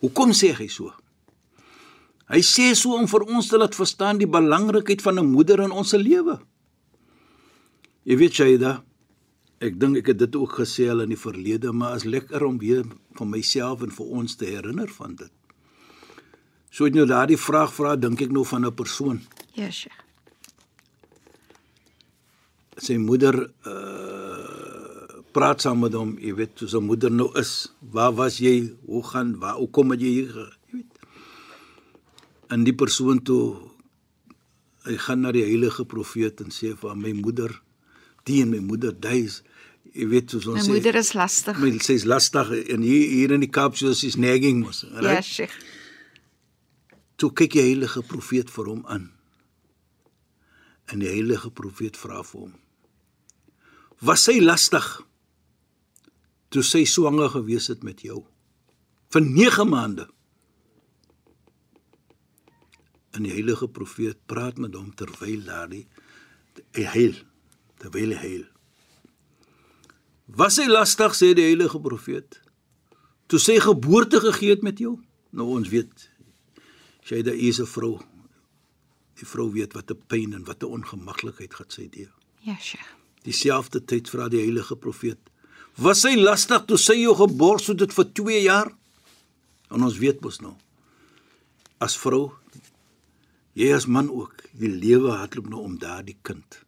Hoekom 0.00 0.32
sê 0.32 0.50
hy 0.58 0.66
so? 0.66 0.92
Hy 2.26 2.42
sê 2.42 2.74
so 2.74 2.98
om 2.98 3.06
vir 3.06 3.22
ons 3.22 3.48
te 3.48 3.58
laat 3.58 3.74
verstaan 3.74 4.18
die 4.18 4.26
belangrikheid 4.26 5.02
van 5.02 5.18
'n 5.18 5.30
moeder 5.30 5.60
in 5.60 5.70
ons 5.70 5.92
lewe. 5.92 6.40
Jy 8.04 8.16
weet 8.16 8.34
jy 8.36 8.58
da 8.58 8.82
Ek 9.62 9.78
dink 9.78 10.00
ek 10.02 10.12
het 10.12 10.18
dit 10.18 10.36
ook 10.36 10.58
gesê 10.58 10.88
al 10.90 11.04
in 11.04 11.14
die 11.14 11.20
verlede, 11.20 11.72
maar 11.72 11.96
is 11.96 12.04
lekker 12.04 12.44
om 12.44 12.58
weer 12.58 12.84
van 13.18 13.30
myself 13.30 13.82
en 13.86 13.94
vir 13.94 14.06
ons 14.20 14.36
te 14.36 14.50
herinner 14.50 14.90
van 14.98 15.14
dit. 15.14 15.32
So 16.70 16.88
net 16.88 16.98
nou 16.98 17.06
daardie 17.06 17.38
vraag 17.38 17.74
vra, 17.74 17.96
dink 17.96 18.20
ek 18.20 18.32
nou 18.32 18.44
van 18.44 18.66
'n 18.66 18.74
persoon. 18.74 19.20
Ja, 19.54 19.70
Sheikh. 19.70 20.02
sy 22.82 22.98
moeder 22.98 23.36
uh 23.68 24.50
praat 25.32 25.62
saam 25.64 25.78
met 25.80 25.94
hom, 25.96 26.10
jy 26.20 26.34
weet, 26.36 26.58
soos 26.60 26.74
'n 26.76 26.84
moeder 26.84 27.10
nou 27.10 27.30
is. 27.40 27.72
Waar 27.80 28.12
was 28.12 28.36
jy? 28.36 28.76
Hoe 28.84 29.02
gaan? 29.02 29.38
Waar 29.40 29.56
hoe 29.56 29.70
kom 29.70 29.92
jy 29.92 29.98
hier? 30.20 30.34
Jy 30.68 30.76
weet. 30.76 30.98
En 32.52 32.64
die 32.64 32.74
persoon 32.74 33.22
toe 33.22 33.56
hy 34.84 34.96
gaan 34.96 35.20
na 35.20 35.32
die 35.32 35.44
heilige 35.44 35.84
profeet 35.84 36.40
en 36.40 36.50
sê 36.50 36.76
vir 36.76 36.96
my 36.96 37.12
moeder, 37.12 37.62
die 38.24 38.42
en 38.42 38.50
my 38.50 38.58
moeder 38.58 38.92
duis. 38.92 39.42
Jy 39.92 40.06
weet 40.08 40.30
soos 40.32 40.46
ons 40.48 40.56
My 40.56 40.64
sê. 40.64 40.72
moeder 40.72 40.94
is 40.96 41.12
lastig. 41.12 41.58
my 41.60 41.70
sê 41.84 41.94
is 41.98 42.04
lastig 42.08 42.48
en 42.72 42.82
hier 42.86 43.08
hier 43.12 43.32
in 43.36 43.40
die 43.44 43.50
Kaap 43.52 43.76
soos 43.76 44.02
is 44.04 44.16
nagging 44.16 44.62
mos. 44.64 44.84
Ja, 44.88 45.00
Right? 45.00 45.24
Sheikh. 45.24 45.52
Toe 47.20 47.30
kyk 47.32 47.52
die 47.52 47.60
heilige 47.66 48.02
profeet 48.02 48.50
vir 48.50 48.64
hom 48.72 48.86
aan. 48.86 49.10
En 50.90 50.98
die 51.04 51.08
heilige 51.12 51.50
profeet 51.50 51.96
vra 51.96 52.22
vir 52.24 52.40
hom: 52.46 52.54
"Was 54.00 54.24
sy 54.24 54.40
lastig 54.40 54.88
toe 56.50 56.62
sy 56.62 56.84
swanger 56.84 57.28
gewees 57.30 57.68
het 57.68 57.82
met 57.84 58.00
jou 58.02 58.24
vir 59.12 59.20
9 59.22 59.68
maande?" 59.68 60.08
En 63.12 63.22
die 63.22 63.32
heilige 63.32 63.68
profeet 63.68 64.18
praat 64.26 64.56
met 64.58 64.74
hom 64.74 64.94
terwyl 64.96 65.44
daardie 65.44 65.86
hy 66.76 66.84
heil, 66.94 67.14
terwyl 67.78 68.14
hy 68.16 68.20
heil. 68.24 68.46
Was 70.32 70.56
hy 70.56 70.64
lastig 70.70 71.12
sê 71.12 71.32
die 71.36 71.44
heilige 71.44 71.80
profeet 71.84 72.38
toe 73.28 73.40
sy 73.40 73.58
geboorte 73.60 74.20
gegee 74.20 74.54
het 74.54 74.62
met 74.64 74.80
jou? 74.80 74.94
Nou 75.36 75.50
ons 75.58 75.68
weet 75.68 76.08
sy 77.04 77.20
da 77.26 77.32
is 77.32 77.60
'n 77.60 77.66
vrou. 77.66 78.00
Die 79.20 79.26
vrou 79.28 79.50
weet 79.52 79.74
wat 79.74 79.90
'n 79.90 80.00
pyn 80.08 80.32
en 80.32 80.44
wat 80.44 80.62
'n 80.62 80.72
ongemaklikheid 80.76 81.54
gaan 81.54 81.70
sy 81.70 81.88
deur. 81.88 82.12
Ja, 82.40 82.56
Sheikh. 82.56 82.96
Dieselfde 83.24 83.84
tyd 83.84 84.08
vra 84.08 84.28
die 84.28 84.40
heilige 84.40 84.76
profeet: 84.76 85.18
"Was 85.76 86.00
sy 86.00 86.14
lastig 86.16 86.64
toe 86.64 86.78
sy 86.78 86.94
jou 86.94 87.14
gebors 87.14 87.66
het 87.66 87.78
dit 87.78 87.92
vir 87.92 88.12
2 88.12 88.42
jaar?" 88.42 88.72
En 89.70 89.82
ons 89.82 89.98
weet 89.98 90.20
mos 90.20 90.40
nou. 90.40 90.54
As 91.78 91.96
vrou, 91.96 92.32
jy 93.52 93.72
as 93.74 93.86
man 93.86 94.10
ook, 94.10 94.42
die 94.52 94.68
lewe 94.68 95.10
hardloop 95.10 95.48
nou 95.48 95.60
om 95.60 95.78
daardie 95.78 96.16
kind. 96.22 96.64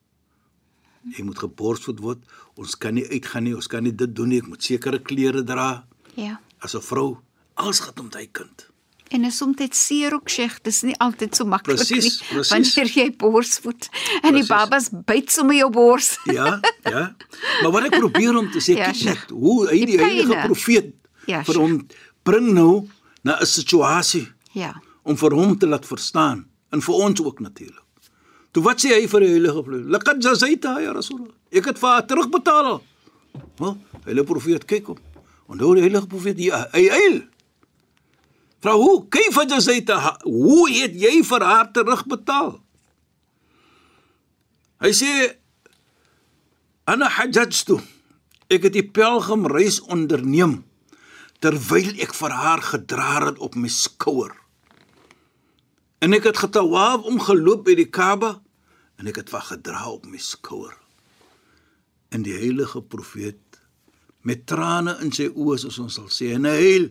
Jy 1.17 1.23
moet 1.25 1.39
geborsvoed 1.39 1.99
word. 2.01 2.19
Ons 2.57 2.75
kan 2.79 2.95
nie 2.95 3.05
uitgaan 3.11 3.45
nie, 3.45 3.55
ons 3.55 3.67
kan 3.67 3.83
nie 3.83 3.93
dit 3.95 4.15
doen 4.15 4.29
nie. 4.29 4.39
Ek 4.39 4.47
moet 4.49 4.63
sekere 4.63 4.99
klere 4.99 5.43
dra 5.45 5.85
Ja. 6.17 6.41
as 6.61 6.75
'n 6.75 6.81
vrou. 6.81 7.19
Alles 7.57 7.81
gaan 7.81 7.95
om 8.01 8.09
daai 8.09 8.29
kind. 8.33 8.69
En 9.11 9.25
is 9.25 9.37
soms 9.37 9.57
seer 9.71 10.15
ook 10.15 10.29
Sheikh, 10.29 10.63
dis 10.63 10.83
nie 10.83 10.95
altyd 10.99 11.35
so 11.37 11.45
maklik 11.45 11.77
nie. 11.79 11.85
Presies, 11.87 12.23
presies. 12.23 12.51
Wanneer 12.51 12.87
jy 12.95 13.17
borsvoed 13.17 13.89
en 14.23 14.35
die 14.35 14.43
Presies. 14.43 14.49
babas 14.49 14.89
byt 14.91 15.31
sommer 15.31 15.55
jou 15.55 15.71
bors. 15.71 16.19
Ja, 16.33 16.61
ja. 16.85 17.15
Maar 17.63 17.71
wat 17.71 17.85
ek 17.85 17.99
probeer 18.01 18.37
om 18.37 18.51
te 18.51 18.59
sê, 18.59 18.77
Ja, 18.77 18.91
kyk 18.91 19.05
net 19.05 19.31
hoe 19.31 19.69
hy 19.69 19.79
Die 19.79 19.87
die 19.87 19.99
heilige 19.99 20.43
profeet 20.47 20.95
Ja, 21.27 21.43
vir 21.45 21.55
hom 21.55 21.87
bring 22.25 22.53
nou 22.55 22.89
na 23.23 23.39
'n 23.41 23.47
situasie 23.47 24.29
Ja. 24.53 24.75
om 25.05 25.17
vir 25.17 25.31
hom 25.35 25.59
te 25.59 25.67
laat 25.67 25.87
verstaan 25.87 26.47
en 26.73 26.81
vir 26.81 26.95
ons 26.95 27.21
ook 27.21 27.41
natuurlik. 27.41 27.84
Toe 28.55 28.63
wat 28.63 28.79
sê 28.79 28.93
hy 28.95 29.07
vir 29.11 29.25
die 29.25 29.33
heilige 29.35 29.63
profeet? 29.67 29.87
Laqad 29.91 30.21
jazaita 30.23 30.77
ya 30.79 30.93
rasul. 30.95 31.25
Ek 31.51 31.67
het 31.73 31.81
vir 31.81 31.91
haar 31.91 32.05
terugbetaal. 32.07 32.77
Wel, 33.59 33.73
heilige 34.07 34.29
profeet 34.29 34.67
kyk 34.71 34.93
hom. 34.93 35.01
Onthou 35.51 35.73
die 35.75 35.83
heilige 35.83 36.07
profeet 36.11 36.39
ja, 36.39 36.61
hy 36.71 36.85
eil. 36.87 37.17
Vra 38.63 38.77
hoe? 38.79 39.01
Kaifa 39.11 39.43
jazaita? 39.51 39.99
Hoe 40.23 40.69
het 40.71 40.95
jy 40.97 41.19
vir 41.27 41.45
haar 41.45 41.73
terugbetaal? 41.75 42.55
Hy 44.85 44.93
sê 44.95 45.11
ana 46.87 47.11
hajjatu. 47.11 47.81
Ek 48.53 48.69
het 48.69 48.77
die 48.77 48.87
pelgrimreis 48.87 49.81
onderneem 49.91 50.61
terwyl 51.43 51.91
ek 52.01 52.15
vir 52.17 52.33
haar 52.39 52.63
gedra 52.65 53.11
het 53.27 53.43
op 53.43 53.59
my 53.59 53.69
skouer. 53.69 54.31
En 56.01 56.15
ek 56.17 56.31
het 56.31 56.39
getawaaf 56.39 57.05
omgeloop 57.09 57.67
by 57.67 57.75
die 57.83 57.91
Kaaba 57.91 58.44
en 58.99 59.11
ek 59.11 59.23
het 59.23 59.33
vir 59.33 59.47
gedra 59.51 59.85
op 59.91 60.07
my 60.09 60.21
skouer. 60.23 60.75
En 62.15 62.25
die 62.27 62.37
heilige 62.37 62.83
profeet 62.83 63.41
met 64.25 64.47
trane 64.49 64.97
in 65.05 65.13
sy 65.13 65.29
oë 65.31 65.59
soos 65.65 65.81
ons 65.83 65.99
sal 65.99 66.11
sê 66.13 66.33
en 66.37 66.47
hy 66.49 66.55
huil 66.61 66.87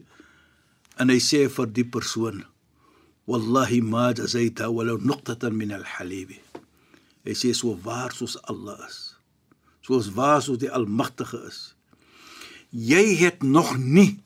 en 1.01 1.09
hy 1.09 1.19
sê 1.23 1.45
vir 1.49 1.71
die 1.73 1.87
persoon 1.87 2.43
wallahi 3.29 3.79
ma 3.81 4.11
jazaita 4.11 4.67
walau 4.69 4.97
nuqtatan 4.99 5.55
min 5.57 5.71
al-halib. 5.77 6.35
Hy 7.23 7.35
sê 7.39 7.53
so 7.55 7.77
waar 7.85 8.11
soos 8.11 8.35
Allah 8.51 8.77
is. 8.87 9.15
Soos 9.83 10.11
waar 10.15 10.41
soos 10.43 10.59
die 10.59 10.71
Almagtige 10.71 11.39
is. 11.47 11.73
Jy 12.71 13.15
het 13.21 13.43
nog 13.43 13.77
nie 13.77 14.19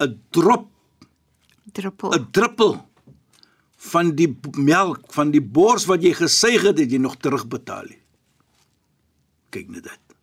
'n 0.00 0.18
drop 0.30 0.66
Druppel. 1.72 2.10
'n 2.14 2.26
druppel 2.32 2.89
van 3.80 4.12
die 4.16 4.28
melk 4.60 5.08
van 5.14 5.32
die 5.32 5.42
bors 5.42 5.86
wat 5.88 6.04
jy 6.04 6.12
gesuig 6.18 6.66
het, 6.68 6.78
het 6.78 6.92
jy 6.92 7.00
nog 7.00 7.16
terugbetaal 7.22 7.88
nie. 7.88 8.00
Kyk 9.50 9.70
net 9.72 9.88
dit. 9.88 10.16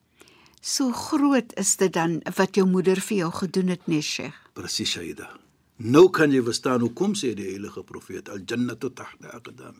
So 0.62 0.92
groot 0.92 1.54
is 1.60 1.76
dit 1.80 1.94
dan 1.94 2.20
wat 2.38 2.58
jou 2.60 2.68
moeder 2.70 3.00
vir 3.02 3.24
jou 3.24 3.32
gedoen 3.40 3.74
het, 3.74 3.88
nee 3.88 4.04
Sheikh. 4.04 4.38
Presies 4.58 4.94
Shaida. 4.98 5.32
Nou 5.78 6.08
kan 6.10 6.34
jy 6.34 6.42
verstaan 6.46 6.82
hoekom 6.82 7.14
sê 7.18 7.34
die 7.38 7.52
heilige 7.52 7.84
profeet 7.86 8.30
al 8.34 8.42
jannatu 8.46 8.90
tahta 8.94 9.34
aqdam. 9.38 9.78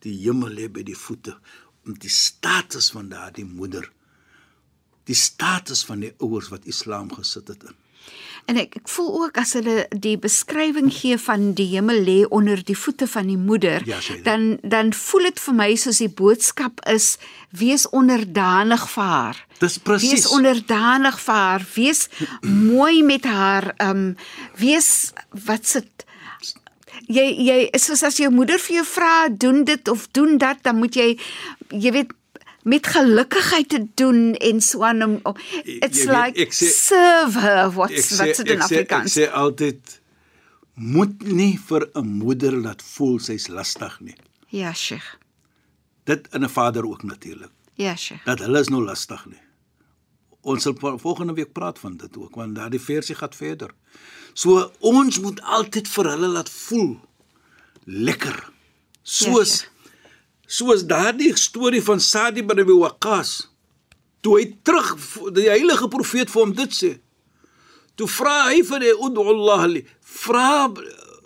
Die 0.00 0.16
hemel 0.22 0.54
lê 0.56 0.68
by 0.72 0.84
die 0.84 0.96
voete 0.96 1.36
om 1.86 1.96
die 2.00 2.12
status 2.12 2.90
van 2.94 3.10
daardie 3.12 3.44
moeder 3.44 3.88
die 5.10 5.16
status 5.16 5.82
van 5.88 6.04
die 6.04 6.12
ouers 6.22 6.50
wat 6.52 6.68
Islam 6.70 7.10
gesit 7.14 7.48
het 7.50 7.64
in. 7.70 7.76
En 8.50 8.58
ek 8.58 8.76
ek 8.80 8.88
voel 8.88 9.10
ook 9.22 9.38
as 9.38 9.52
hulle 9.58 9.84
die 9.90 10.16
beskrywing 10.18 10.88
gee 10.94 11.18
van 11.18 11.52
die 11.58 11.68
hemel 11.74 12.00
lê 12.06 12.18
onder 12.28 12.62
die 12.64 12.76
voete 12.78 13.06
van 13.06 13.28
die 13.30 13.38
moeder, 13.38 13.84
Ja, 13.86 14.00
sê 14.02 14.18
dan 14.26 14.58
dan 14.62 14.92
voel 14.96 15.30
dit 15.30 15.40
vir 15.44 15.54
my 15.54 15.68
soos 15.78 16.00
die 16.02 16.08
boodskap 16.08 16.80
is 16.90 17.16
wees 17.50 17.86
onderdanig 17.90 18.88
vir 18.94 19.04
haar. 19.04 19.46
Dis 19.60 19.78
presies. 19.78 20.10
Wees 20.10 20.28
onderdanig 20.34 21.20
vir 21.20 21.34
haar, 21.34 21.66
wees 21.74 22.08
mooi 22.42 23.02
met 23.02 23.24
haar, 23.24 23.74
ehm 23.78 23.90
um, 23.90 24.16
wees 24.58 25.12
wat 25.46 25.66
sit 25.66 26.06
jy 27.10 27.26
jy 27.46 27.58
soos 27.78 28.02
as 28.06 28.18
jou 28.22 28.30
moeder 28.34 28.58
vir 28.62 28.80
jou 28.80 28.86
vra 28.86 29.28
doen 29.28 29.64
dit 29.64 29.88
of 29.88 30.08
doen 30.16 30.38
dat, 30.38 30.62
dan 30.62 30.78
moet 30.78 30.96
jy 30.96 31.12
jy 31.70 31.92
weet 31.94 32.14
met 32.62 32.86
gelukigheid 32.86 33.68
te 33.68 33.86
doen 33.94 34.34
en 34.34 34.60
so 34.60 34.82
aan 34.84 35.02
om 35.02 35.20
it's 35.64 36.04
weet, 36.04 36.16
like 36.16 36.40
ek 36.40 36.52
sê- 36.52 36.68
serve 36.74 37.40
her 37.40 37.70
what's 37.70 38.12
sê 38.12 38.16
what's 38.18 38.38
it 38.38 38.48
in 38.50 38.58
sê 38.58 38.60
ek 38.60 38.92
Afrikaans 38.92 39.16
sê 39.18 39.30
altyd 39.32 40.00
moet 40.74 41.22
nie 41.22 41.58
vir 41.68 41.88
'n 41.94 42.06
moeder 42.18 42.52
laat 42.52 42.82
voel 42.82 43.18
sy's 43.18 43.48
lastig 43.48 44.00
nie. 44.00 44.16
ja 44.48 44.72
sheikh 44.72 45.16
Dit 46.04 46.28
in 46.32 46.42
'n 46.44 46.48
vader 46.48 46.84
ook 46.86 47.02
natuurlik. 47.02 47.50
ja 47.74 47.96
sheikh 47.96 48.24
Dat 48.24 48.38
hulle 48.38 48.60
is 48.60 48.68
nou 48.68 48.82
lastig 48.84 49.26
nie. 49.26 49.40
Ons 50.42 50.62
sal 50.62 50.74
vol- 50.78 50.98
volgende 50.98 51.34
week 51.34 51.52
praat 51.52 51.78
van 51.78 51.96
dit 51.96 52.16
ook 52.16 52.34
want 52.34 52.54
daardie 52.54 52.80
versie 52.80 53.14
gaan 53.14 53.32
verder. 53.32 53.70
So 54.34 54.70
ons 54.80 55.18
moet 55.20 55.40
altyd 55.42 55.88
vir 55.88 56.04
hulle 56.04 56.28
laat 56.28 56.48
voel 56.50 57.00
lekker. 57.84 58.50
Soos 59.02 59.58
Sheikh. 59.58 59.70
Soos 60.50 60.82
daardie 60.86 61.30
storie 61.38 61.82
van 61.82 62.00
Sadi 62.02 62.42
bin 62.42 62.58
Abi 62.58 62.74
Waqqas. 62.74 63.46
Toe 64.20 64.36
hy 64.40 64.46
terug 64.66 64.96
die 65.36 65.48
heilige 65.48 65.88
profeet 65.88 66.32
vir 66.32 66.42
hom 66.42 66.54
dit 66.58 66.74
sê. 66.74 66.92
Toe 67.94 68.08
vra 68.10 68.50
hy 68.50 68.64
vir 68.66 68.82
die 68.82 68.94
ud'ullah 68.96 69.68
li 69.70 69.84
vra 70.24 70.66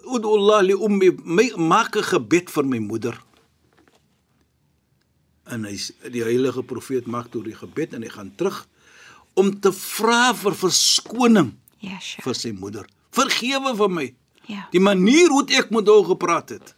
ud'ullah 0.04 0.60
li 0.66 0.76
ummi 0.76 1.10
my, 1.24 1.46
maak 1.56 1.96
'n 1.96 2.04
gebed 2.12 2.52
vir 2.52 2.64
my 2.64 2.78
moeder. 2.78 3.16
En 5.48 5.64
hy 5.64 5.76
die 6.12 6.24
heilige 6.24 6.62
profeet 6.62 7.06
maak 7.06 7.32
toe 7.32 7.42
die 7.42 7.56
gebed 7.56 7.94
en 7.94 8.02
hy 8.02 8.08
gaan 8.08 8.32
terug 8.36 8.66
om 9.34 9.50
te 9.60 9.72
vra 9.72 10.32
vir 10.34 10.54
verskoning 10.54 11.52
ja 11.80 11.98
sheikh 12.00 12.24
vir 12.24 12.34
sy 12.34 12.52
moeder. 12.52 12.86
Vergewe 13.10 13.74
vir 13.76 13.90
my. 13.90 14.14
ja 14.48 14.68
Die 14.70 14.80
manier 14.80 15.28
hoe 15.28 15.44
ek 15.48 15.70
met 15.70 15.88
haar 15.88 16.04
gepraat 16.04 16.48
het. 16.50 16.74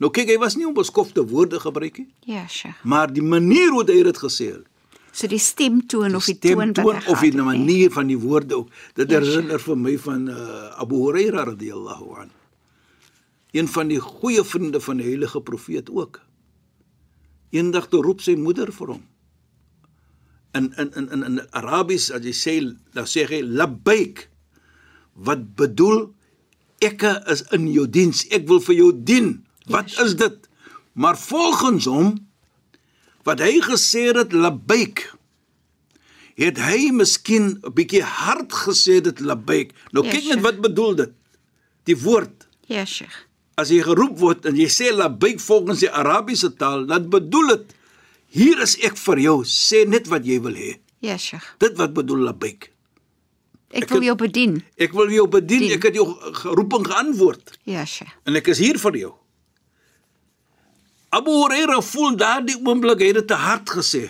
Nou 0.00 0.08
kyk, 0.08 0.30
hy 0.32 0.38
was 0.40 0.56
nie 0.56 0.64
onbeskofte 0.64 1.26
woorde 1.28 1.60
gebruik 1.60 1.98
nie, 2.00 2.08
ja 2.24 2.46
sheikh 2.48 2.80
maar 2.88 3.12
die 3.12 3.24
manier 3.24 3.68
hoe 3.74 3.84
hy 3.84 4.02
dit 4.08 4.18
gesê 4.18 4.52
het. 4.54 4.66
so 5.12 5.26
die 5.30 5.40
stemtoon 5.42 6.14
of 6.14 6.26
die 6.28 6.38
toon 6.38 6.70
stemtoon 6.70 6.86
wat 6.86 7.04
hy 7.04 7.12
of 7.12 7.22
die 7.24 7.44
manier 7.44 7.90
van 7.92 8.10
die 8.10 8.18
woorde 8.18 8.56
ook. 8.62 8.68
Dit 8.94 9.10
Ja, 9.10 9.20
herinner 9.20 9.60
vir 9.60 9.76
my 9.76 9.96
van 9.98 10.28
uh, 10.30 10.70
Abu 10.80 11.02
Huraira 11.04 11.44
radhiyallahu 11.50 12.14
an. 12.22 12.30
Een 13.52 13.68
van 13.68 13.88
die 13.90 13.98
goeie 14.00 14.44
vriende 14.44 14.80
van 14.80 15.00
die 15.02 15.08
heilige 15.08 15.40
profeet 15.42 15.90
ook. 15.90 16.20
Eendag 17.50 17.88
toe 17.90 18.02
roep 18.02 18.22
sy 18.22 18.36
moeder 18.38 18.70
vir 18.72 18.94
hom. 18.94 19.02
In 20.54 20.70
in 20.78 20.92
in 20.94 21.10
in, 21.10 21.24
in 21.26 21.40
Arabies 21.50 22.10
as 22.14 22.22
jy 22.22 22.34
sê 22.34 22.56
dan 22.94 23.06
sê 23.10 23.26
hy 23.26 23.42
labbaik 23.42 24.28
wat 25.14 25.42
bedoel 25.58 26.12
ek 26.80 27.02
is 27.28 27.42
in 27.52 27.66
jou 27.68 27.86
diens 27.90 28.24
ek 28.30 28.46
wil 28.48 28.62
vir 28.62 28.76
jou 28.78 28.90
dien 28.94 29.34
wat 29.66 29.90
Ja, 29.92 30.04
is 30.04 30.14
dit 30.16 30.48
maar 30.92 31.18
volgens 31.18 31.84
hom 31.84 32.14
wat 33.24 33.40
hy 33.40 33.60
gesê 33.60 34.10
het 34.16 34.32
labbaik 34.32 35.14
het 36.40 36.58
hy 36.58 36.90
miskien 36.92 37.60
'n 37.62 37.72
bietjie 37.74 38.02
hard 38.02 38.52
gesê 38.52 39.00
dit 39.02 39.20
labbaik 39.20 39.72
nou 39.92 40.04
Ja, 40.06 40.10
kyk 40.12 40.24
net 40.24 40.40
wat 40.40 40.60
bedoel 40.60 40.94
dit 40.94 41.12
die 41.84 41.96
woord 41.96 42.46
Ja, 42.66 42.84
Sheikh. 42.84 43.26
as 43.56 43.68
jy 43.68 43.82
geroep 43.82 44.18
word 44.18 44.46
en 44.46 44.56
jy 44.56 44.68
sê 44.68 44.92
labbaik 44.94 45.40
volgens 45.40 45.80
die 45.80 45.90
Arabiese 45.90 46.56
taal 46.56 46.86
dan 46.86 47.08
bedoel 47.10 47.48
dit 47.48 47.74
hier 48.30 48.60
is 48.62 48.76
ek 48.78 48.96
vir 48.96 49.18
jou 49.18 49.44
sê 49.44 49.86
net 49.88 50.06
wat 50.08 50.24
jy 50.24 50.40
wil 50.40 50.54
hê 50.54 50.78
Ja, 51.00 51.16
Sheikh. 51.16 51.44
dit 51.58 51.76
wat 51.76 51.92
bedoel 51.94 52.18
labbaik 52.30 52.70
Ek 53.72 53.84
Ek 53.84 53.90
wil 53.90 54.02
jou 54.02 54.16
bedien. 54.16 54.64
ek 54.76 54.92
wil 54.92 55.10
jou 55.10 55.28
bedien 55.28 55.60
Dien. 55.60 55.70
ek 55.78 55.82
het 55.82 55.94
jou 55.94 56.06
geroep 56.32 56.72
en 56.74 56.84
geantwoord 56.86 57.58
Ja, 57.64 57.84
Sheikh. 57.84 58.10
en 58.26 58.34
ek 58.36 58.48
is 58.48 58.58
hier 58.58 58.78
vir 58.78 58.96
jou. 58.96 59.14
Abu 61.10 61.30
Huraira 61.42 61.80
voel 61.82 62.16
daardie 62.16 62.56
oomblik 62.62 63.00
hy 63.02 63.10
het 63.10 63.20
dit 63.20 63.28
te 63.32 63.38
hard 63.38 63.70
gesê. 63.74 64.02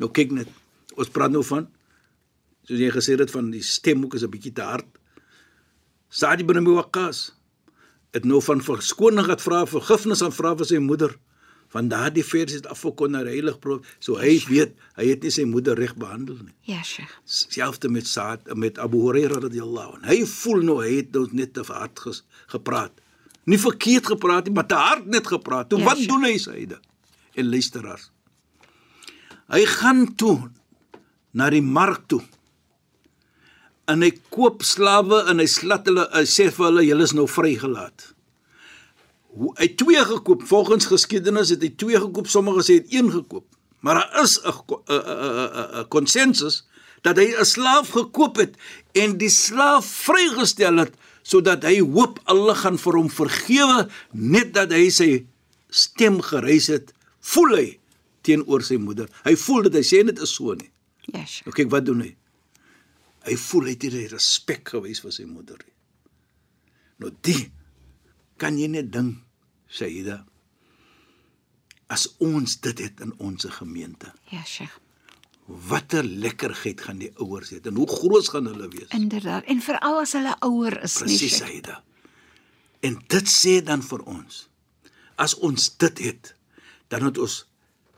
Nou 0.00 0.10
kyk 0.12 0.32
net, 0.36 0.48
ons 0.96 1.08
praat 1.12 1.32
nou 1.32 1.42
van 1.46 1.68
soos 2.68 2.78
jy 2.82 2.90
gesê 2.94 3.16
het 3.18 3.32
van 3.32 3.48
die 3.50 3.62
stem 3.64 4.04
ook 4.04 4.14
is 4.14 4.22
'n 4.24 4.30
bietjie 4.30 4.52
te 4.52 4.62
hard. 4.62 4.86
Saad 6.10 6.40
ibn 6.40 6.58
Abi 6.58 6.74
Waqqas 6.76 7.32
het 8.12 8.24
nou 8.24 8.40
van 8.42 8.60
verskoning 8.60 9.24
gevra, 9.26 9.64
vra 9.64 9.66
vergifnis 9.66 10.22
aan 10.22 10.32
vra 10.32 10.54
vir 10.56 10.66
sy 10.66 10.78
moeder. 10.78 11.16
Van 11.70 11.88
daardie 11.88 12.24
vers 12.24 12.52
het 12.52 12.66
afgekon 12.66 13.10
na 13.10 13.22
die 13.22 13.30
heilige 13.30 13.58
profeet. 13.58 13.86
So 14.00 14.16
hy 14.18 14.42
weet, 14.48 14.72
hy 14.96 15.06
het 15.06 15.22
nie 15.22 15.30
sy 15.30 15.44
moeder 15.44 15.76
reg 15.78 15.94
behandel 15.96 16.34
nie 16.42 16.54
Ja, 16.74 16.82
Sheikh. 16.82 17.20
selfs 17.24 17.78
met 17.88 18.06
Saad 18.06 18.54
met 18.56 18.78
Abu 18.78 18.98
Huraira 18.98 19.38
radhiyallahu 19.40 19.94
anhu. 19.94 20.06
Hy 20.06 20.26
voel 20.26 20.62
nou 20.62 20.82
hy 20.82 20.96
het 20.96 21.12
nou 21.12 21.28
net 21.32 21.54
te 21.54 21.62
hard 21.62 21.98
ges, 21.98 22.24
gepraat. 22.48 22.92
Nie 23.44 23.58
verkeerd 23.58 24.06
gepraat 24.06 24.44
nie, 24.46 24.54
maar 24.54 24.66
te 24.66 24.74
hard 24.74 25.06
net 25.06 25.26
gepraat. 25.26 25.68
Toe 25.68 25.78
Ja, 25.78 25.84
wat 25.84 25.96
sure. 25.96 26.06
doen 26.08 26.24
hy 26.24 26.36
syde? 26.38 26.80
En 27.34 27.48
luisteraars. 27.50 28.10
Hy 29.48 29.64
gaan 29.66 30.14
toe 30.14 30.50
na 31.32 31.50
die 31.50 31.62
mark 31.62 32.02
toe. 32.06 32.20
En 33.90 34.02
hy 34.02 34.12
koop 34.30 34.62
slawe 34.62 35.24
en 35.30 35.38
hy 35.42 35.46
slat 35.50 35.86
hulle 35.90 36.04
hy 36.12 36.22
sê 36.28 36.50
vir 36.54 36.66
hulle 36.68 36.84
julle 36.86 37.02
is 37.08 37.12
nou 37.16 37.26
vrygelaat. 37.28 38.14
Hy 39.34 39.64
het 39.66 39.76
twee 39.78 40.04
gekoop. 40.04 40.42
Volgens 40.46 40.86
geskiedenis 40.90 41.50
het 41.54 41.62
hy 41.62 41.70
twee 41.78 41.98
gekoop, 41.98 42.26
sommige 42.30 42.62
sê 42.66 42.76
hy 42.76 42.80
het 42.84 42.94
een 42.94 43.10
gekoop. 43.14 43.46
Maar 43.80 43.94
daar 43.94 44.22
is 44.22 44.38
'n 44.44 44.52
ko- 44.66 44.82
'n 44.88 44.92
'n 44.92 45.02
'n- 45.02 45.80
'n 45.80 45.88
konsensus 45.88 46.66
dat 47.02 47.16
hy 47.16 47.34
'n 47.38 47.44
slaaf 47.44 47.88
gekoop 47.90 48.36
het 48.36 48.56
en 48.92 49.16
die 49.18 49.28
slaaf 49.30 49.84
vrygestel 49.86 50.76
het 50.76 50.94
sodat 51.22 51.64
hy 51.68 51.78
hoop 51.80 52.20
Allah 52.30 52.56
gaan 52.58 52.78
vir 52.80 52.98
hom 52.98 53.10
vergewe 53.12 53.84
net 54.12 54.54
dat 54.56 54.72
hy 54.74 54.88
sy 54.94 55.10
stem 55.70 56.18
gereis 56.24 56.68
het, 56.72 56.94
voel 57.20 57.56
hy 57.56 57.66
teenoor 58.26 58.64
sy 58.66 58.78
moeder. 58.80 59.08
Hy 59.24 59.36
voel 59.38 59.68
dit 59.68 59.80
hy 59.80 59.84
sê 59.86 60.02
dit 60.06 60.24
is 60.24 60.34
so 60.34 60.54
nie. 60.56 60.70
Ja, 61.10 61.24
Sheikh. 61.24 61.46
Nou 61.46 61.56
kyk 61.56 61.70
wat 61.72 61.86
doen 61.88 62.02
hy? 62.04 62.10
Hy 63.28 63.36
voel 63.36 63.68
hy 63.68 63.76
het 63.76 63.86
hierdie 63.86 64.10
respek 64.12 64.74
gewys 64.74 65.02
vir 65.04 65.14
sy 65.14 65.26
moeder. 65.28 65.60
Nou 67.00 67.12
die 67.24 67.48
kan 68.40 68.56
jy 68.56 68.70
net 68.72 68.88
dink, 68.92 69.18
Saida, 69.70 70.22
as 71.92 72.06
ons 72.24 72.56
dit 72.64 72.80
het 72.82 73.02
in 73.04 73.12
ons 73.22 73.44
gemeente. 73.54 74.10
Ja, 74.32 74.42
Sheikh. 74.46 74.78
Watter 75.68 76.04
lekkerheid 76.04 76.80
gaan 76.80 76.98
die 76.98 77.10
ouers 77.18 77.50
hê 77.50 77.58
en 77.66 77.76
hoe 77.76 77.88
groot 77.88 78.28
gaan 78.28 78.46
hulle 78.46 78.68
wees? 78.70 78.88
Inderdaad. 78.94 79.44
En 79.50 79.60
veral 79.60 80.00
as 80.00 80.12
hulle 80.12 80.34
ouer 80.46 80.76
is, 80.82 80.98
nie 81.00 81.16
Presies. 81.16 81.36
Saida. 81.42 81.82
En 82.86 82.96
dit 83.12 83.28
sê 83.28 83.60
dan 83.64 83.82
vir 83.82 84.04
ons, 84.06 84.48
as 85.16 85.34
ons 85.42 85.76
dit 85.76 85.98
het, 86.06 86.34
dan 86.88 87.02
het 87.08 87.18
ons 87.18 87.44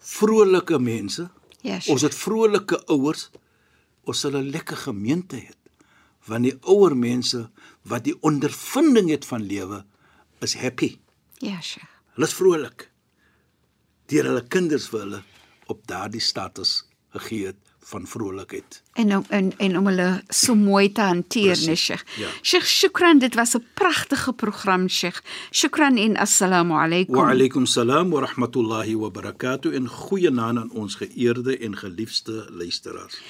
vrolike 0.00 0.78
mense, 0.82 1.28
Ja, 1.62 1.78
Sheikh. 1.78 1.94
Ons 1.94 2.02
het 2.02 2.14
vrolike 2.18 2.78
ouers. 2.90 3.28
Ons 4.04 4.20
sal 4.20 4.34
'n 4.36 4.50
lekker 4.50 4.76
gemeente 4.76 5.36
hê. 5.36 5.50
Want 6.26 6.44
die 6.44 6.58
ouer 6.60 6.96
mense 6.96 7.50
wat 7.82 8.04
die 8.04 8.16
ondervinding 8.20 9.10
het 9.10 9.24
van 9.24 9.42
lewe 9.42 9.84
is 10.40 10.54
happy. 10.54 10.98
Ja, 11.38 11.60
Sheikh. 11.60 11.86
Hulle 12.14 12.26
is 12.26 12.34
vrolik. 12.34 12.90
Deur 14.06 14.24
hulle 14.24 14.46
kinders 14.46 14.88
vir 14.88 15.00
hulle 15.00 15.22
op 15.66 15.86
daardie 15.86 16.20
status 16.20 16.84
gegee 17.12 17.46
het 17.46 17.56
van 17.92 18.06
vrolikheid. 18.06 18.82
En 18.92 19.16
om 19.16 19.24
en, 19.28 19.52
en 19.56 19.78
om 19.78 19.86
hulle 19.86 20.22
so 20.28 20.54
mooi 20.54 20.92
te 20.92 21.00
hanteer, 21.00 21.56
nee, 21.66 21.76
Sheikh. 21.76 22.04
ja. 22.16 22.28
Sheikh, 22.42 22.66
shukran, 22.66 23.18
dit 23.18 23.34
was 23.34 23.54
'n 23.56 23.64
pragtige 23.74 24.32
program, 24.32 24.88
Sheikh. 24.88 25.20
Shukran 25.50 25.96
en 25.96 26.16
assalamu 26.16 26.72
alaykum. 26.72 27.14
Wa 27.14 27.30
alaykum 27.30 27.66
salaam 27.66 28.10
wa 28.10 28.20
rahmatullahi 28.20 28.94
wa 28.96 29.10
barakatuh 29.10 29.74
en 29.74 29.88
goeienaand 29.88 30.58
aan 30.58 30.70
ons 30.70 30.94
geëerde 30.94 31.58
en 31.58 31.76
geliefde 31.76 32.46
luisteraars. 32.50 33.20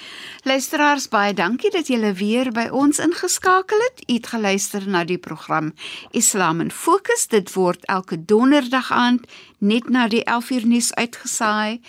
Luisteraars, 0.43 1.09
baie 1.09 1.35
dankie 1.35 1.71
dat 1.71 1.87
julle 1.87 2.13
weer 2.13 2.53
by 2.53 2.69
ons 2.71 2.99
ingeskakel 2.99 3.79
het. 3.79 4.11
U 4.11 4.13
het 4.13 4.27
geluister 4.27 4.89
na 4.89 5.05
die 5.05 5.19
program 5.19 5.73
Islam 6.11 6.61
in 6.61 6.71
Fokus. 6.71 7.27
Dit 7.29 7.53
word 7.53 7.87
elke 7.87 8.25
donderdag 8.25 8.93
aand 8.93 9.27
net 9.59 9.89
na 9.89 10.09
die 10.09 10.25
11uur 10.25 10.67
nuus 10.67 10.95
uitgesaai. 10.95 11.81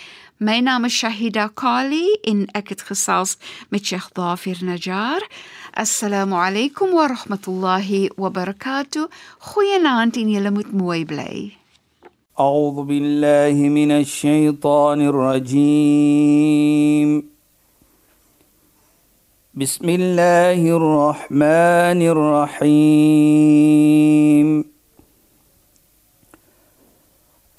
My 0.42 0.60
naam 0.60 0.84
is 0.86 0.92
Shahida 0.92 1.50
Kali 1.54 2.18
en 2.22 2.46
ek 2.54 2.68
het 2.68 2.82
gesels 2.86 3.36
met 3.70 3.84
Sheikh 3.84 4.12
Dafir 4.14 4.58
Najjar. 4.62 5.20
Assalamu 5.74 6.34
alaykum 6.34 6.92
wa 6.94 7.08
rahmatullahi 7.08 8.10
wa 8.16 8.30
barakatuh. 8.30 9.08
Goeienaand 9.38 10.16
en 10.16 10.28
julle 10.30 10.50
moet 10.50 10.72
mooi 10.72 11.04
bly. 11.04 11.58
أعوذ 12.38 12.82
بالله 12.86 13.68
من 13.68 13.90
الشيطان 13.90 15.00
الرجيم 15.10 16.58
بسم 19.54 19.88
الله 19.88 20.76
الرحمن 20.76 22.02
الرحيم 22.62 23.58